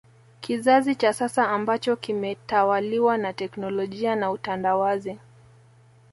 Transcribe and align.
Kizazi 0.41 0.95
cha 0.95 1.13
sasa 1.13 1.49
ambacho 1.49 1.95
kimetawaliwa 1.95 3.17
na 3.17 3.33
teknolojia 3.33 4.15
na 4.15 4.31
utandawazi 4.31 5.17